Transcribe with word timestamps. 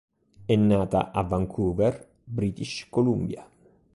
È 0.45 0.55
nata 0.55 1.11
a 1.11 1.21
Vancouver, 1.21 2.09
British 2.23 2.87
Columbia 2.89 3.47